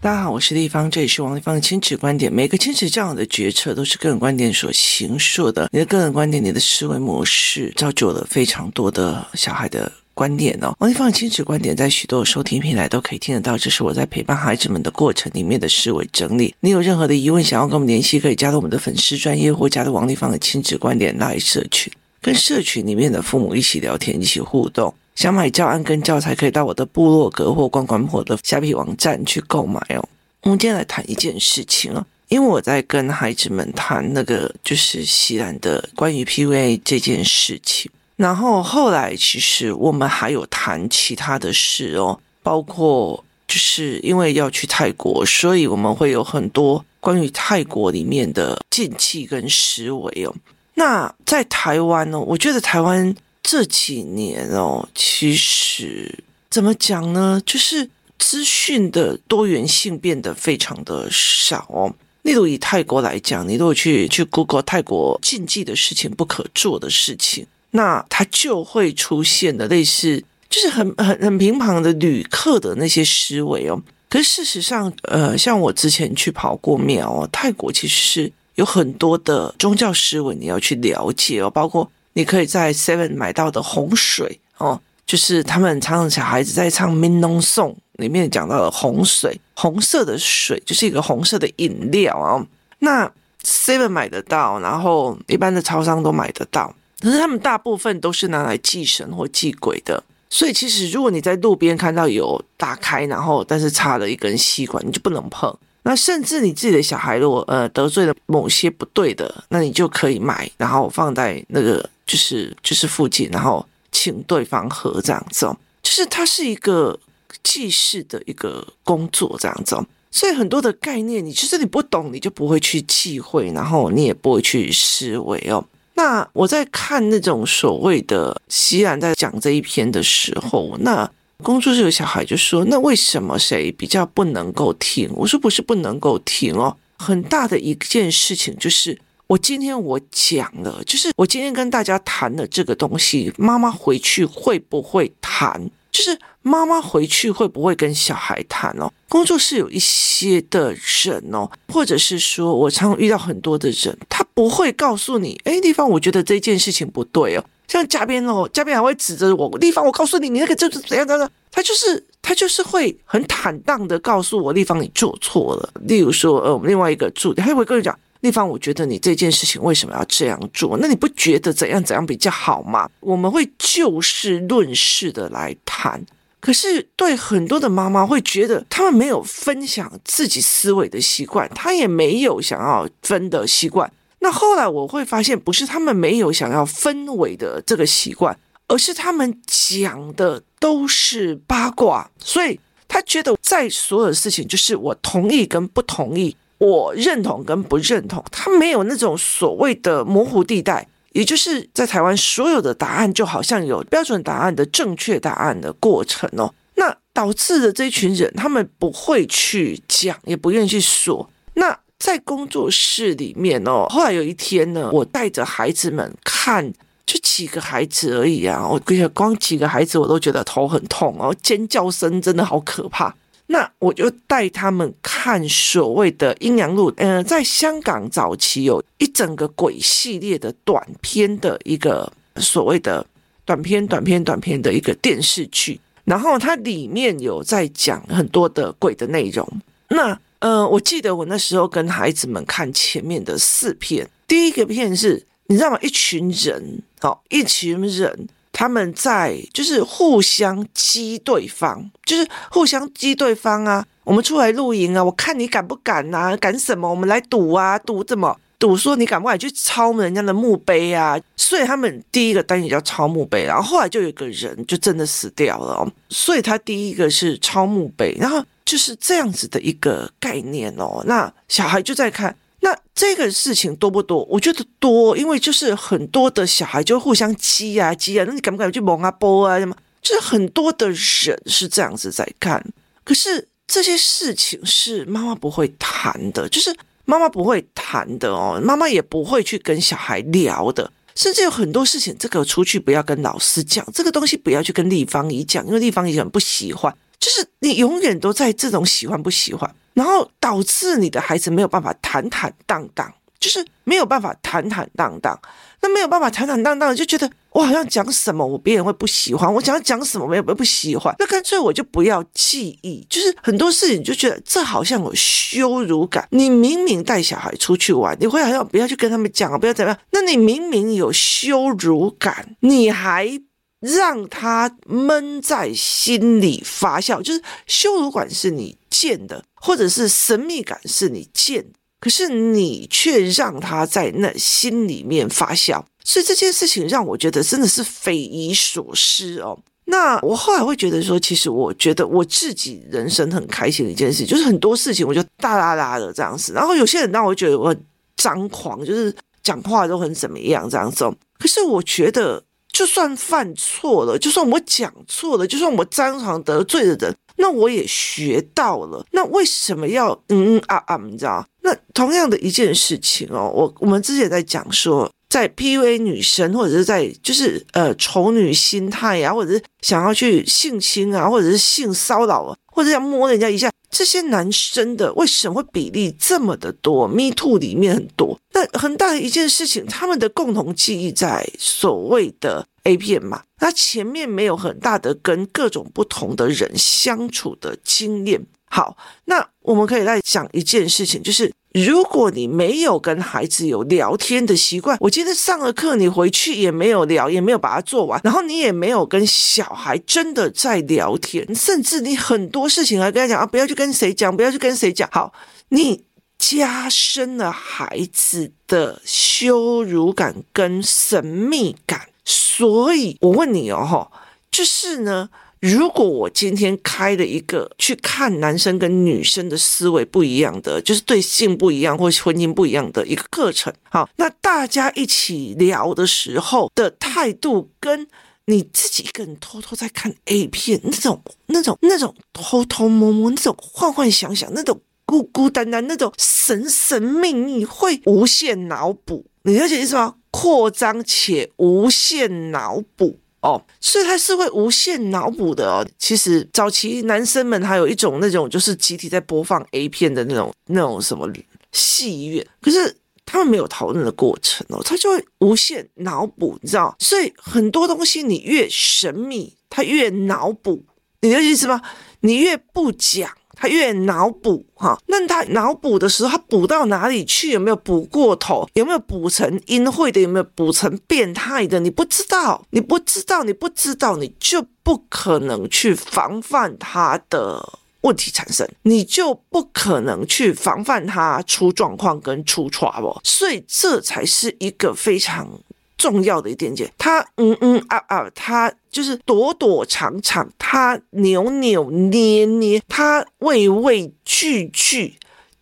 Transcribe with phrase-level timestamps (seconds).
[0.00, 2.32] 大家好，我是丽芳，这里是王丽芳的亲子观点。
[2.32, 5.68] 每个亲子这样的决策都是个人观点所形塑的。
[5.72, 10.72] 你的个人观点，你的思维模式，造就了非常多的小孩的观点哦。
[10.78, 16.54] 王丽芳的亲子观点在许多收听平台都可以听得到，这是我在陪伴孩子们的过程里面的思维整理。
[16.60, 21.92] 你有任何的疑问，想要跟我们联系，可以加入我们的粉丝专业，或加入王丽芳的亲子观点 LINE 社群，
[22.22, 24.94] 跟社群里面的父母一起聊天，一起互动。
[25.16, 30.08] 想买教案跟教材，可以到我的部落格或关关破的虾皮网站去购买哦。
[30.42, 50.34] 我们今天来谈一件事情哦，因为我在跟孩子们谈那个就是西兰的关于 PUA 这件事情，然后后来其实我们还有谈其他的事哦，包括就是因为要去泰国，所以我们会有很多关于泰国里面的禁忌跟思维哦。
[50.74, 53.16] 那在台湾呢，我觉得台湾。
[53.48, 56.18] 这几年哦，其实
[56.50, 57.40] 怎么讲呢？
[57.46, 57.88] 就是
[58.18, 61.94] 资讯的多元性变得非常的少哦。
[62.22, 73.80] 例如以泰国来讲，你如果去去 Google 泰国禁忌的事情、不可做的事情，那它就会出现的类似，就是很很很平常的旅客的那些思维哦。
[74.08, 81.88] 可是事实上，呃，像我之前去跑过庙哦，泰国其实是有很多的宗教思维你要去了解哦，包括。
[82.16, 87.72] 你可以在 Seven 买到的红水哦，就是他们常常小孩子在唱《民农颂》
[88.02, 92.42] 里面讲到的红水，红色的水就是一个红色的饮料啊。
[92.78, 93.06] 那
[93.44, 100.02] Seven 买得到，然后一般的超商都买得到，可是他们大部分都是拿来祭神或祭鬼的。
[100.30, 105.54] 所以其实如果你在路边看到有打开，然后但是插了一根吸管，你就不能碰。
[105.86, 111.88] 那甚至你自己的小孩如果呃得罪了某些不对的，那你就可以买，然后放在那个。
[112.06, 115.44] 就是就是附近，然后请对方喝这样子，
[115.82, 116.96] 就是它是一个
[117.42, 119.76] 祭祀的一个工作这样子，
[120.12, 125.64] 所以很多的概念，你其实你不懂，你就不会去忌讳，然后你也不会去思维哦。
[125.94, 131.10] 那我在看那种所谓的西兰在讲这一篇的时候，那
[131.42, 135.10] 工作室有小孩就说，那为什么谁比较不能够听？
[135.14, 138.98] 我说不是不能够听哦，很大的一件事情就是。
[139.28, 145.68] 我今天我讲了，就是我今天跟大家谈的这个东西，妈妈回去会不会谈？
[145.90, 148.88] 就是妈妈回去会不会跟小孩谈哦？
[149.08, 157.44] 工作室有一些的人哦，或者是说我常遇到很多的人，他不会告诉你，哎，丽芳，我觉得这件事情不对哦。
[157.68, 161.30] 像嘉宾哦，嘉宾还会指着我，丽芳，我告诉你，你那个就是怎样怎样。
[161.50, 165.70] 他就是他就是会很坦荡的告诉我，丽芳，你做错了。
[165.82, 167.98] 例如说，呃，我们另外一个助理，他会跟你讲。
[168.22, 170.76] 地方，我觉得你这件事情为什么要这样做？
[170.78, 172.90] 那你不觉得怎样怎样比较好吗？
[172.98, 176.04] 我们会就事论事的来谈。
[176.40, 183.88] 可是对很多的妈妈会觉得，他们没有分享自己思维的习惯，他也没有想要分的习惯。
[184.26, 192.10] 那后来我会发现，不是他们没有想要氛围的这个习惯，而是他们讲的都是八卦。
[192.18, 196.36] 所以他觉得，在所有的事情，就是我同意跟不同意。
[196.58, 211.30] 我认同跟不认同，他没有那种所谓的模糊地带，也就是在台湾所有的答案就好像有标准答案的正确答案的过程哦，那导致的这一群人，他们不会去讲，也不愿意去说。
[211.54, 216.72] 那在工作室里面哦，后来有一天呢，我带着孩子们看，
[217.06, 223.14] 就几个孩子而已啊，我觉得光几个孩子我都觉得头很痛哦，尖叫声真的好可怕。
[223.48, 233.06] 那我就带他们看所谓的《阴阳路》，呃，在香港早期有一整个鬼系列的短片的一个所谓的
[233.44, 239.48] 短片、短片、短片的一个电视剧，然后它里面有在讲很多的鬼的内容。
[239.90, 245.78] 那呃，我记得我那时候跟孩子们看前面的四片，第一个片是你知道吗？
[245.82, 248.28] 一群人，好，一群人。
[248.58, 253.84] 他们在就是互相激对方，就是互相激对方啊！
[254.02, 256.34] 我们出来露营啊，我看你敢不敢啊？
[256.38, 256.88] 敢什么？
[256.88, 257.78] 我们来赌啊！
[257.78, 258.34] 赌怎么？
[258.58, 261.20] 赌说你敢不敢去抄人家的墓碑啊？
[261.36, 271.02] 所以他们第一个单元叫抄墓碑，然后后来就有个人就真的死掉了，所以他第一个是抄墓碑，然后就是这样子的一个概念哦。
[271.06, 272.36] 那小孩就在看。
[272.60, 274.24] 那这个事情多不多？
[274.24, 279.76] 我觉得多，因为就是很多的小孩就互相激啊激啊，那你敢不敢去蒙啊波啊什么？
[280.02, 282.64] 就是很多的人是这样子在看，
[283.04, 286.74] 可是这些事情是妈妈不会谈的，就是
[287.04, 296.92] 妈妈不会谈的哦，妈妈也不会去跟小孩聊的，甚至有很多事情，这个出去不要跟老师讲，这个东西不要去跟立方姨讲，因为立方姨很不喜欢。
[297.18, 305.38] 就是你永远都在这种喜欢不喜欢，然后导致你的孩子没有办法坦坦荡荡，就是没有办法坦坦荡荡。
[305.82, 313.06] 那没有办法坦坦荡荡，就觉得我好像讲什么我别人会不喜欢，我想要讲什么没有不喜欢，那干脆我就不要记忆。
[313.08, 316.26] 就是很多事情就觉得这好像有羞辱感。
[316.30, 320.00] 你明明带小孩出去玩，你会好像不要去跟他们讲啊，不要怎么样。
[320.10, 323.38] 那你明明有羞辱感，你还
[323.80, 331.70] 让他闷在心里发酵，就是羞辱感是你建的，或者是神秘感是你建的。
[331.98, 339.58] 可是你却让他在那心里面发酵，所以这件事情让我觉得真的是匪夷所思哦。
[339.86, 346.52] 那我后来会觉得说，其实我觉得我自己人生很开心的一件事，就是很多事情我就大啦啦的这样子。
[346.52, 347.84] 然后有些人让我觉得我很
[348.16, 349.12] 张狂，就是
[349.42, 351.04] 讲话都很怎么样这样子。
[351.38, 352.42] 可是我觉得，
[352.76, 357.16] 就算犯错了，就算我讲错了，就算我当场得罪的人。
[357.38, 360.98] 那我也学到了，那为什么要嗯嗯啊啊？
[361.02, 361.46] 你知道？
[361.62, 382.66] 那同样的一件事情哦，我我们之前在讲说，在 PUA 女生或者是在就是呃丑女心态呀、啊，或者是想要去性侵啊，或者是性骚扰啊，或者要摸人家一下，这些男生的为什么会比例这么的多？Me Too 里面很多，那很大的一件事情，他们的共同记忆在所谓的。
[382.86, 388.40] A 片嘛，那前面没有很大的跟各种不同的人相处的经验。
[388.66, 391.52] 好，那我们可以来讲一件事情，就是
[391.84, 405.08] 如果你没有跟孩子有聊天的习惯，我今天上了课，你回去也没有聊，也没有把它做完，然后你也没有跟小孩真的在聊天，甚至你很多事情还跟他讲啊，不要去跟谁讲，不要去跟谁讲。
[405.12, 405.32] 好，
[405.68, 406.04] 你
[406.38, 412.08] 加深了孩子的羞辱感跟神秘感。
[412.24, 414.10] 所以，我问你哦，
[414.50, 415.28] 就是呢，
[415.60, 428.06] 如果我今天开了一个去看男生跟女生的思维不一样的，就是对性不一样或婚姻不一样的一个课程，好，那大家一起聊的时候的态度，跟
[428.44, 440.16] 你自己一个人偷偷在看 A 片那种、那种、那种偷偷摸摸、那种幻幻想想、那种孤孤单单、那种神神秘秘，会无限脑补，你了解意思吗？
[440.30, 445.86] 扩张且无限脑补哦，所以他是会无限脑补的哦。
[445.98, 451.30] 其实早期男生们还有一种那种就是集体在播放 A 片的那种那种什么
[451.70, 456.96] 戏院，可是他们没有讨论的过程哦，他就会无限脑补，你知道？
[456.98, 460.84] 所以很多东西你越神秘，他越脑补，
[461.20, 461.80] 你的意思吗？
[462.20, 463.30] 你越不讲。
[463.56, 467.50] 他越脑补哈，那他脑补的时候，他补到哪里去？
[467.50, 468.68] 有没有补过头？
[468.74, 470.20] 有没有补成阴晦的？
[470.20, 471.80] 有没有补成变态的？
[471.80, 477.66] 你不知道，你不知道，你不知道，你就不可能去防范他的
[478.02, 483.18] 问题产生，你就不可能去防范他出状况跟出 trouble。
[483.24, 485.48] 所以这才是一个非常。
[485.96, 495.18] 重要的一点点，他嗯嗯啊啊，他就是躲躲藏藏，他扭扭捏捏，他畏畏惧惧，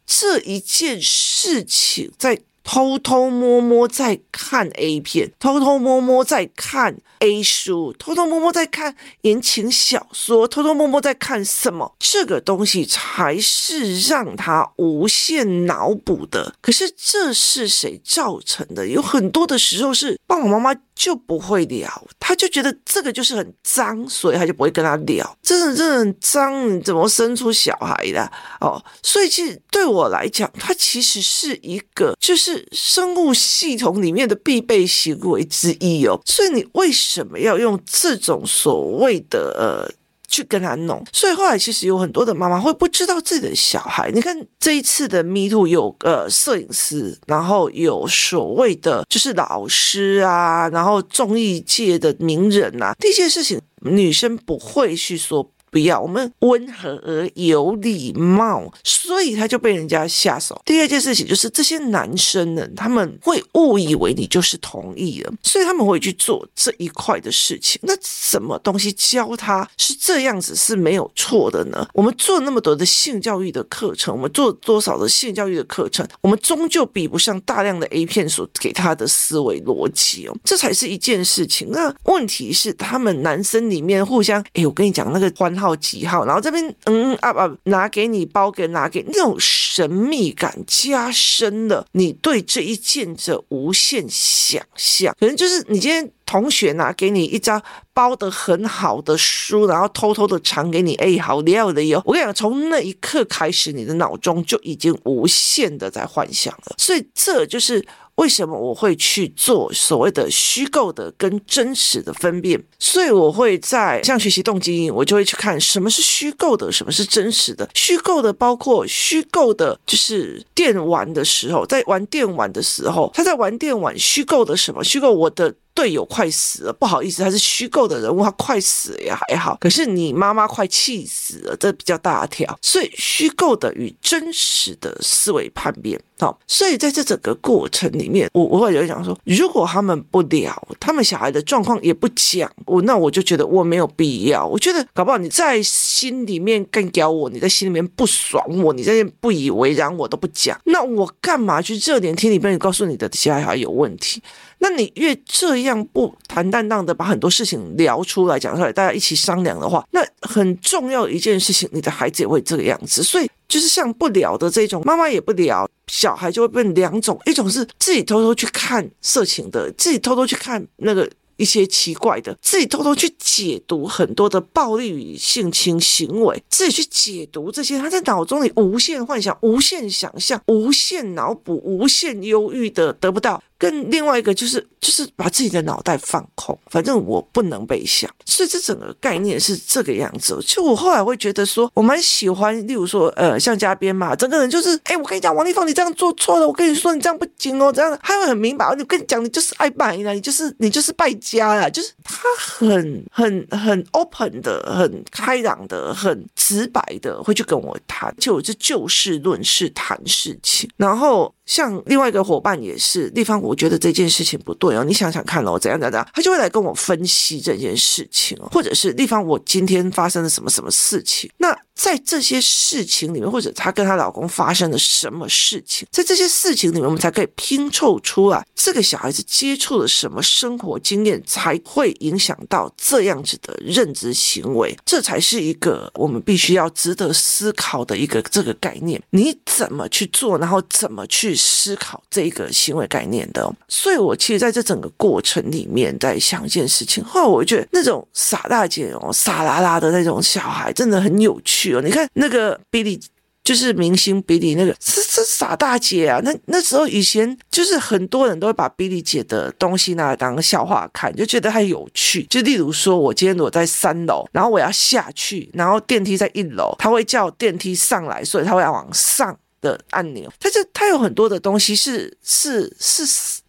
[0.07, 2.41] 这一件事情在。
[2.65, 11.95] 偷偷摸摸在看 A 片，偷偷摸摸在看 A 书，偷偷摸摸在看言情小说，偷偷摸摸在看什么？
[12.01, 16.55] 这个东西才是让他无限脑补的。
[16.61, 18.89] 可是这是谁造成的？
[18.89, 25.39] 有很多的时候是爸爸妈妈就不会聊，他就觉得这个就是很脏，所以他就不会跟他聊。
[25.43, 28.31] 真的，真的很脏，你怎么生出小孩的？
[28.61, 32.67] 哦，所以其实对我来讲，它其实是一个就是。
[32.73, 39.91] 生物系统里面的必备行为之一哦，所以你为什么要用这种所谓的呃
[40.35, 41.05] 去跟他弄？
[41.13, 44.11] 所以后来其实有很多的妈妈会不知道自己的小孩。
[44.11, 55.51] 你看这一次的 Me Too 有呃摄影师，然后有所谓的就是老师啊，然后综艺界的名人啊，这些事情女生不会去说。
[55.75, 60.63] 不要，我们温和而有礼貌，所以他就被人家下手。
[60.65, 67.81] 第二件事情就是这些男生呢，他们会误以为你就是同意了，所以他们会去做这一块的事情。
[67.83, 71.85] 那什么东西教他是这样子是没有错的呢？
[71.93, 81.73] 我们做那么多的性教育的课程，我们做多少的性教育的课程，我们终究比不上大量的 A 片所给他的思维逻辑哦，这才是一件事情。
[81.73, 85.53] 那问题是他们男生里面互相，哎，我跟你讲那个欢。
[85.65, 86.27] 号几号？
[86.27, 95.17] 然后这边嗯啊啊，拿给你包给拿给那种神秘感加深了你对这一件的无限想象。
[95.19, 97.63] 可能就是你今天同学拿给你一张
[97.95, 102.03] 包得很好的书，然后偷偷的藏给你，哎，好料的哟！
[102.05, 106.75] 我跟你讲，从那一刻开始，你的脑中就已经无限的在幻想了。
[106.77, 107.85] 所以这就是。
[108.17, 112.63] 为什么我会去做所谓的虚构的跟真实的分辨？
[112.79, 117.69] 所以我会在像学习动机，我就会去看什么是虚构的，什么是真实的。
[117.75, 124.85] 虚构的包括虚构的，就是电玩的时候，在玩电玩的时候，他在玩电玩，虚构的什么？
[124.85, 125.55] 虚构我的。
[125.75, 129.57] 队友快死了，不好意思，他是虚构的人物，他快死了也还好。
[129.61, 132.57] 可是你妈妈快气死了，这比较大条。
[132.63, 144.47] 所以虚构的与真实的思维叛变，好，所以在这整个过程里面，我我会有讲说，如果他们不聊，他们小孩的状况也不讲，我那我就觉得我没有必要。
[144.47, 154.23] 我觉得搞不好你在心里面更屌我，你在心里面不爽我，你在不以为然，我都不讲，那我干嘛去热脸贴你背，告诉你的小孩有问题？
[154.65, 163.03] 那你越这样不坦荡荡的把很多事情聊出来讲出来，大家一起商量的话，那很重要一件事情，你的孩子也会这个样子。
[163.03, 171.07] 所以就是像不聊的这种，妈妈也不聊，小孩就会变两种：一种是自己偷偷去看色情的，自己偷偷去看那个。
[171.37, 183.43] 一些奇怪的，自己偷偷去解读很多的暴力与性侵行为，自己去解读这些，他在脑中里无限幻想、无限想象、无限脑补、无限忧郁的得不到。
[183.65, 190.39] 跟另外一个就是，就是把自己的脑袋放空，反正我不能被想，所以这整个概念是这个样子。
[190.47, 198.67] 就我后来会觉得说，我蛮喜欢，例如说，呃，像嘉宾嘛，整个人就是，哎，我跟你讲，王丽芳，你这样做错了，我跟你说，你这样不行哦，这样他会很明白。
[198.67, 211.35] 我跟你讲，你就是爱败啦，你就是你就是败家啦，就是他很很很 open 的，很开朗的，很直白的，会去跟我谈，就我就就事论事谈事情，然后。
[211.47, 221.57] 像另外一个伙伴也是地方，我觉得这件事情不对哦，你想想看哦，怎样怎样，他就会来跟我分析这件事情哦，或者是地方我今天发生了什么什么事情，那。
[221.77, 234.75] 在这些事情里面，或者她跟她老公发生了什么事情，在这些事情里面，我们才可以拼凑出来这个小孩子接触了什么生活经验，才会影响到这样子的认知行为。
[234.87, 239.03] 这才是一个我们必须要值得思考的一个这个概念。
[239.11, 243.51] 你怎么去做，然后怎么去思考这个行为概念的？
[243.69, 247.05] 所以，我其实在这整个过程里面，在想一件事情。
[247.05, 251.83] 后来，我觉得那种傻大姐哦，傻啦啦的那种小孩，真的很有趣哦。
[251.83, 253.01] 你看那个比利，
[253.43, 256.19] 就是明星比利那个，是是傻大姐啊。
[256.25, 262.23] 那那时候以前就是很多人都会把比利姐的东西拿来当笑话看，就觉得她有趣。
[262.25, 270.33] 就例如说，我今天我在三楼，然后我要下去，然后电梯在一楼，他会叫电梯上来，所以他会要往上的按钮。
[270.39, 273.41] 他就他有很多的东西是是是。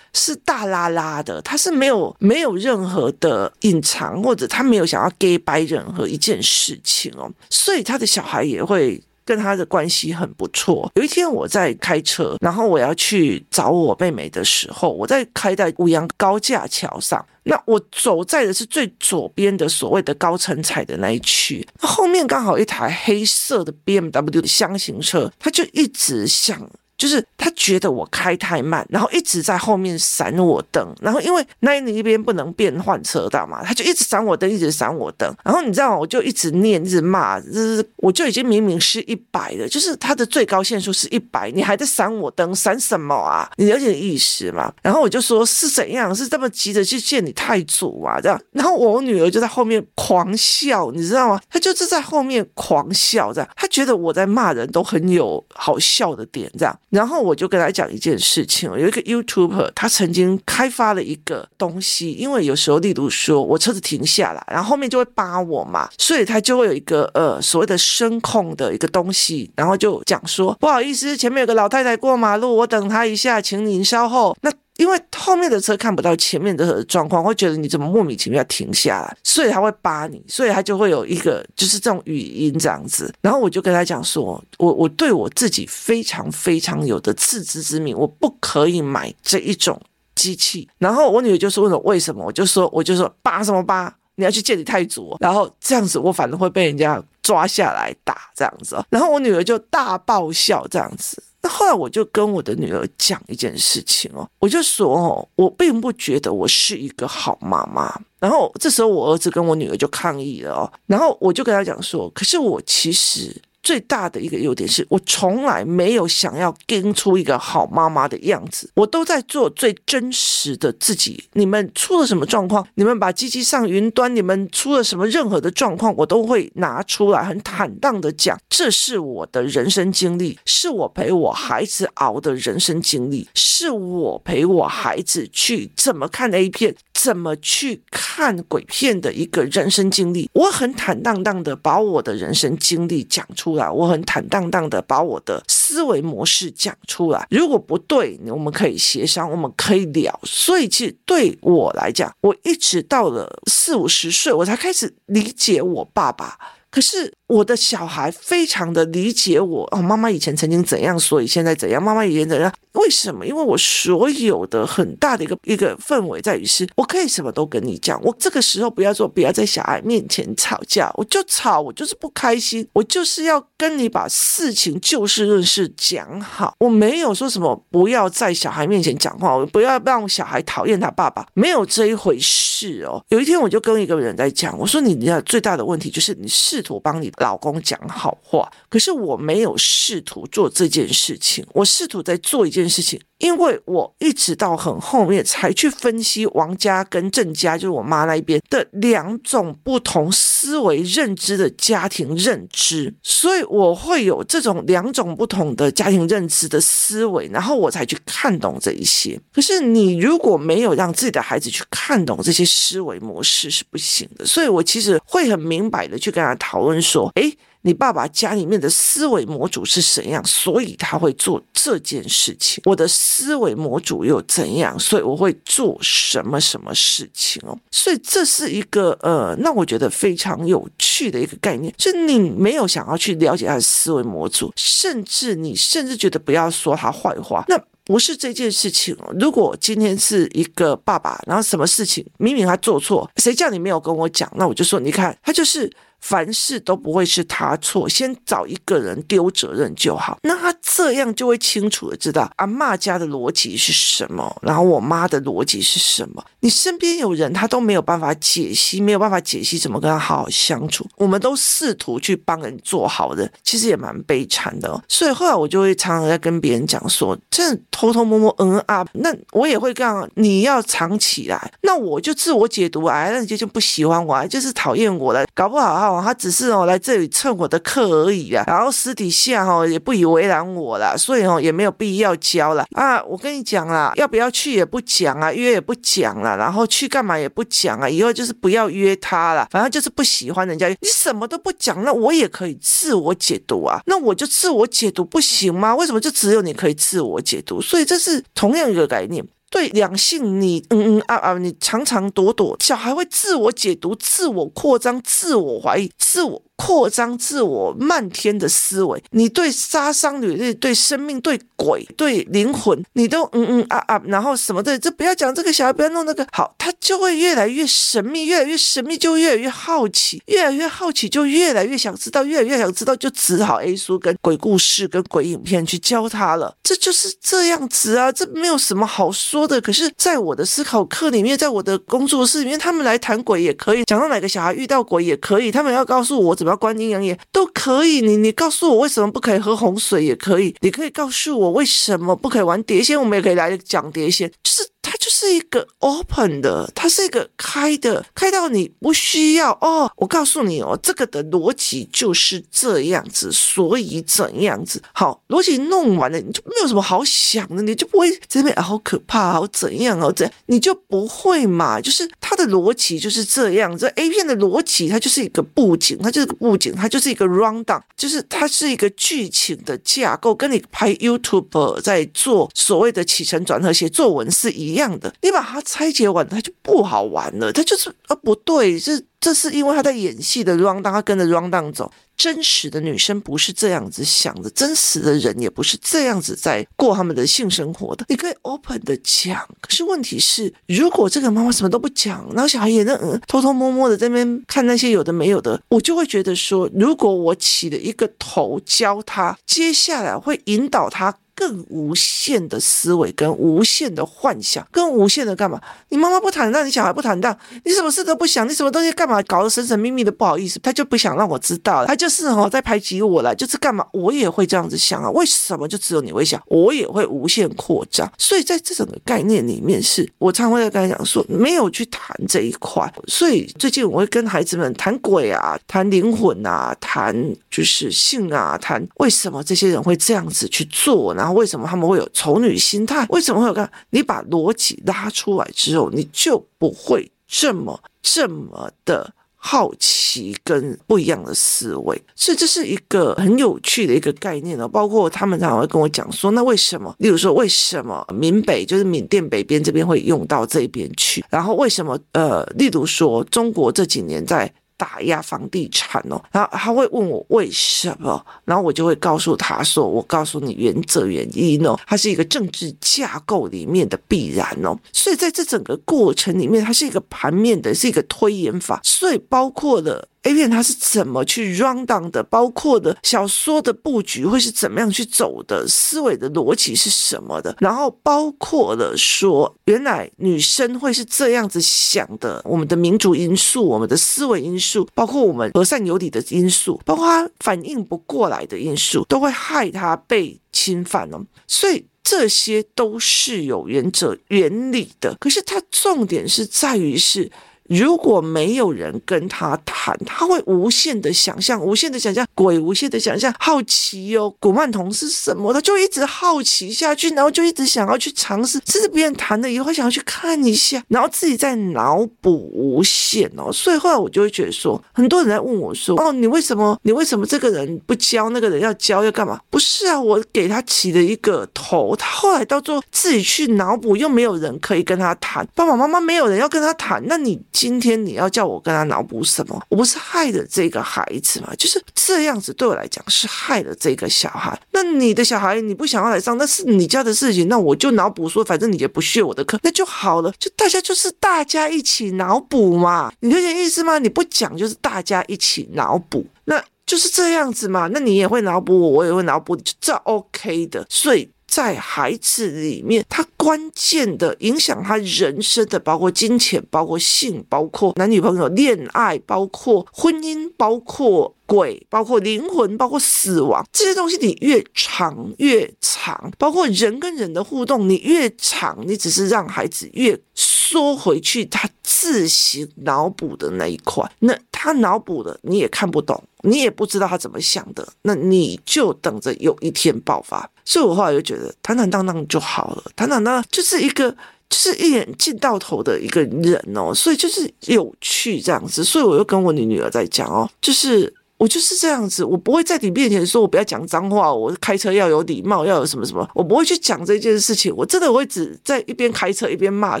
[0.18, 10.90] 是大拉拉的，他是没有没有任何的隐藏，或者他没有想要给掰任何一件事情哦，所以他的小孩也会跟他的关系很不错。
[10.94, 26.70] 有一天我在开车，然后我要去找我妹妹的时候，我在开在五杨高架桥上，那我走在的是最左边的所谓的高层彩的那一区，那后面刚好一台黑色的 BMW 的厢型车，他就一直想。
[26.96, 35.98] 就是他觉得我开太慢，然后一直在后面闪我灯，然后因为那一边不能变换车道嘛，他就一直闪我灯，一直闪我灯，然后你知道吗？
[35.98, 43.50] 我就一直念，一直骂，就是我就已经明明是一百了，就是他的最高限速是一百，你还在闪我灯，闪什么啊？
[43.56, 44.72] 你了解意思吗？
[44.82, 48.20] 然后我就说是怎样，是这么急着去见你太祖啊？
[48.20, 51.40] 这样，然后我女儿就在后面狂笑，你知道吗？
[51.50, 56.78] 她就是在后面狂笑，这样，她觉得我在骂人都很有好笑的点，这样。
[56.90, 74.36] 然后我就跟他讲一件事情，有一个 YouTuber，他曾经开发了一个东西，因为有时候，例如说我车子停下来，然后后面就会扒我嘛，所以他就会有一个呃所谓的声控的一个东西，然后就讲说不好意思，前面有个老太太过马路，我等她一下，请您稍后。
[74.42, 83.12] 那因为后面的车看不到前面的状况，会觉得你怎么莫名其妙停下来，所以他会扒你，所以他就会有一个就是这种语音这样子。
[83.20, 89.80] 然后我就跟他讲说，我我对我自己非常非常有的自知之明，我不可以买这一种
[90.14, 90.68] 机器。
[90.78, 98.76] 然后我女儿就说问我为什么，我就说我就说扒什么扒，你要去见你太祖，然后这样子我反正会被人家抓下来打这样子。
[98.90, 101.22] 然后我女儿就大爆笑这样子。
[101.48, 107.92] 后来我就跟我的女儿讲一件事情哦，我就说哦，我并不觉得我是一个好妈妈。
[108.18, 113.34] 然后这时候我儿子跟我女儿就抗议了哦，然后我就跟他讲说，可是我其实
[113.66, 121.24] 最大的一个优点是我从来没有想要跟出一个好妈妈的样子，我都在做最真实的自己。
[121.32, 122.64] 你们出了什么状况？
[122.76, 136.76] 你们把机器上云端，你们出了什么任何的状况，我都会拿出来很坦荡的讲，这是我的人生经历，是我陪我孩子熬的人生经历，是我陪我孩子去怎么看 A 片。
[136.96, 140.28] 怎么去看鬼片的一个人生经历？
[140.32, 147.26] 我很坦荡荡的把我的人生经历讲出来，我很坦荡荡的把我的思维模式讲出来。
[147.30, 150.18] 如果不对，我们可以协商，我们可以聊。
[150.24, 156.38] 所以，其实对我来讲，我一直到了四五十岁，我才开始理解我爸爸。
[156.76, 161.82] 可是我的小孩非常的理解我哦，妈妈以前曾经怎样，所以现在怎样？
[161.82, 162.52] 妈妈以前怎样？
[162.74, 163.26] 为什么？
[163.26, 167.98] 因为我所有的很大的一个一个氛围在于是，我可以什么都跟你讲。
[168.02, 176.54] 我这个时候不要说，不要在小孩面前吵架，我就吵，我就是不开心，我就是要跟你把事情就事论事讲好。
[176.58, 183.04] 我没有说什么不要在小孩面前讲话，我不要让小孩讨厌他爸爸，没有这一回事是哦。
[183.08, 193.00] 有一天我就跟一个人在讲，我说你你最大的问题就是你试图帮你老公讲好话，可是我没有试图做这件事情，我试图在做一件事情。
[193.18, 209.18] 因为我一直到很后面才去分析王家跟郑家，就是我妈那一边的两种不同思维认知的家庭认知，所以我会有这种两种不同的家庭认知的思维，然后我才去看懂这一些。
[209.32, 217.36] 可是你如果没有让自己的孩子去看懂这些思维模式是不行的，所以我其实会很明白的去跟他讨论说，诶。
[217.66, 222.62] 你爸爸家里面的思维模组是怎样，所以他会做这件事情。
[222.64, 227.58] 我的思维模组又怎样，所以我会做什么什么事情哦。
[227.72, 239.12] 所以这是一个呃，那我觉得非常有趣的一个概念，就你没有想要去了解他的思维模组，甚至你甚至觉得不要说他坏话，那不是这件事情哦。
[239.18, 244.32] 如果今天是一个爸爸，然后什么事情明明他做错，谁叫你没有跟我讲？
[244.36, 245.68] 那我就说，你看他就是。
[246.08, 250.16] 凡事都不会是他错，先找一个人丢责任就好。
[250.22, 256.24] 那他这样就会清楚的知道阿嬷家的逻辑是什么，然后我妈的逻辑是什么。
[256.38, 260.86] 你身边有人，他都没有办法解析，没有办法解析怎么跟他好好相处。
[260.96, 264.80] 我们都试图去帮人做好人，其实也蛮悲惨的。
[264.88, 271.52] 所以后来我就会常常在跟别人讲说，这偷偷摸摸嗯啊，那我也会讲你要藏起来。
[271.62, 275.95] 那我就自我解读啊，那你就就不喜欢我，就是讨厌我了，搞不好。
[276.02, 283.02] 他只是哦来这里蹭我的课而已啊，然后私底下哦也不以为然我啦，所以哦也没有必要教了啊！
[283.04, 295.74] 我跟你讲啦，要不要去也不讲啊，约也不讲了，然后去干嘛也不讲啊，以后就是不要约他了，反正就是不喜欢人家，你什么都不讲，那我也可以自我解读啊，那我就自我解读不行吗？
[295.74, 297.60] 为什么就只有你可以自我解读？
[297.60, 299.24] 所以这是同样一个概念。
[299.56, 306.42] 对两性你，嗯嗯啊啊，你长长躲躲，小孩会自我解读、自我扩张、自我怀疑、自我。
[306.56, 326.56] 扩张自我漫天的思维，你对杀伤力、对生命、对鬼、对灵魂，你都嗯嗯啊啊，然后什么的，这不要讲这个小孩，不要弄那个，好，他就会越来越神秘，越来越神秘，就越来越好奇，越来越好奇，就越来越想知道，越来越想知道，就只好 A 书跟鬼故事跟鬼影片去教他了。
[326.62, 329.60] 这就是这样子啊，这没有什么好说的。
[329.60, 336.56] 可是，在我的思考课里面，在我的工作室里面，他们来谈鬼也可以，讲到哪个小孩遇到鬼也可以，他们要告诉我怎要。
[336.56, 344.75] 观阴阳眼都可以，你你告诉我为什么不可以喝红水也可以，你可以告诉我为什么不可以玩碟仙，我们也可以来讲碟仙，就是。
[344.88, 349.90] 它就是一个 open 的，它是一个开的，开到你不需要哦。
[349.96, 361.80] 我告诉你哦，这个的逻辑就是这样子，所以怎样子好，逻辑弄完了，你就没有什么好想的，你就不会这边好可怕，好怎样哦，这你就不会嘛。
[361.80, 374.86] 就是它的逻辑就是这样子，A 片的逻辑它就是一个布景，它就是个布景，它就是一个 rundown，就是它是一个剧情的架构，跟你拍 YouTube 在做所谓的起承转合写作文是一样。
[374.86, 377.50] 一样的，你把它拆解完，它就不好玩了。
[377.50, 381.90] 它就是啊，不对，这这是因为他在演戏的 rundown，他跟着 rundown 走。
[382.14, 388.04] 真实的女生不是这样子想的，真实的人也不是这样子在过他们的性生活的。
[388.10, 392.94] 你可以 open 的讲，可是问题是，如果这个妈妈什么都不讲，然后小孩也那
[393.26, 401.16] 偷偷摸摸的在那边看那些有的没有的，我就会觉得说，如果我起了一个头教他，接下来会引导他。
[401.36, 405.60] 更无限的思维，跟无限的幻想，跟无限的干嘛？
[405.90, 409.22] 你妈妈不坦荡，你小孩不坦荡，你什么事都不想，你什么东西干嘛？
[409.24, 413.86] 搞得神神秘秘的，不好意思，他就不想让我知道了，他就是哦在排挤我了，就是干嘛？
[413.92, 416.42] 我也会这样子想啊，为什么就只有你会想？
[416.46, 427.14] 我也会无限扩张，所以在这整个概念里面是，我常会在跟他讲说，没有去谈这一块，所以最近我会跟孩子们谈鬼啊，谈灵魂啊，谈
[427.50, 433.68] 就是性啊，谈为什么这些人会这样子去做呢，然后为什么他们会有丑女心态，为什么会有个？
[433.90, 439.12] 你把逻辑拉出来之后，你就不会这么这么的。
[439.38, 444.66] 好奇跟不一样的思维，所以这是一个很有趣的一个概念哦。
[444.66, 446.92] 包括他们常常会跟我讲说，那为什么？
[446.98, 451.24] 例如说，为什么缅北就是缅甸北边这边会用到这边去？
[451.30, 451.96] 然后为什么？
[452.12, 454.52] 呃，例如说，中国这几年在。
[454.76, 472.20] 打压房地产哦，然后他会问我为什么，然后我就会告诉他说：“我告诉你原则原因哦，它是一个政治架构里面的必然哦，所以在这整个过程里面，它是一个盘面的，是一个推演法，所以包括了。” A 片它是怎么去 run down 的？
[472.24, 475.64] 包括的小说的布局会是怎么样去走的？
[475.68, 477.56] 思维的逻辑是什么的？
[477.60, 482.42] 然后包括了说，原来女生会是这样子想的。
[482.44, 491.24] 我们的民族因素，我们的思维因素，包括我们和善有理的因素，包括她反应不过来的因素，都会害她被侵犯哦。
[491.46, 495.14] 所以这些都是有原则原理的。
[495.20, 497.30] 可是它重点是在于是。
[497.68, 505.52] 如果没有人跟他谈，他会无限的想象，无限的想象，鬼无限的想象，好奇哦，古曼童是什么？
[505.52, 513.52] 他就一直好奇下去，然后就一直想要去尝试，甚至别人谈了以后，想要去看一下，然后自己在脑补无限哦。
[513.52, 516.78] 所以后来我就会觉得说，很多人在问我说，哦，你为什么？
[516.82, 519.40] 你为什么这个人不教，那个人要教，要干嘛？
[519.50, 527.40] 不是啊，我给他起了一个头，他后来到最后自己去脑补，又没有人可以跟他谈，爸爸妈妈没有人要跟他谈，那你。
[527.56, 529.58] 今天你要叫我跟他脑补什么？
[529.70, 531.54] 我不是害了这个孩子吗？
[531.56, 534.60] 就是这样子，对我来讲是害了这个小孩。
[534.72, 537.48] 那你的小孩你不想要来上，那是你家的事情。
[537.48, 540.30] 那我就脑补说，反正你也不屑我的课，那就好了。
[540.38, 543.98] 就大家就是大家一起脑补嘛，你有点意思吗？
[543.98, 547.88] 你不讲就是大家一起脑补，那就是这样子嘛。
[547.90, 550.84] 那你也会脑补我，我也会脑补你，就这 OK 的。
[550.90, 551.30] 所以。
[551.56, 576.22] 在孩子里面，他关键的影响他人生的，包括金钱，包括性，包括男女朋友、恋爱，包括婚姻，包括鬼，包括灵魂，包括死亡这些东西，你越长越长，包括人跟人的互动，你越长，你只是让孩子越缩回去，他自行脑补的那一块，那他脑补的你也看不懂。
[576.42, 580.48] 你也不知道他怎么想的，那你就等着有一天爆发。
[580.64, 584.12] 所以我后来就觉得坦坦荡荡就好了，坦坦荡荡就是一个
[584.48, 588.84] 就是一眼见到头的一个人哦，所以就是有趣这样子。
[588.84, 591.12] 所以我又跟我女女儿在讲哦，就是。
[591.38, 597.74] 我就是这样子，我不会在你面前说，我不要讲脏话，我开车要有礼貌，要有什么什么，我不会去讲这件事情。
[597.76, 600.00] 我真的我会只在一边开车一边骂，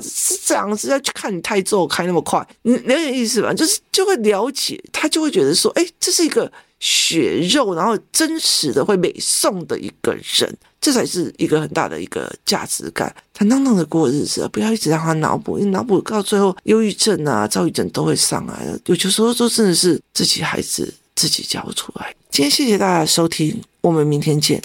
[0.00, 3.52] 是这样子，要去看你太重开那么快，你了解意思吧？
[3.52, 13.14] 就是就会了解，他就会觉得说，哎，这是一个血肉，然后真实的会美颂的一个人，这才是一个很大的一个价值感。
[13.34, 18.78] 坦荡荡的过日子，不要一直让他脑补，因为脑补到最后，忧郁症啊、躁郁症都会上来了。
[18.86, 20.94] 有些时候都真的是自己孩子。
[21.16, 22.14] 自己交出来。
[22.30, 24.62] 今天谢谢大家收听，我们明天见。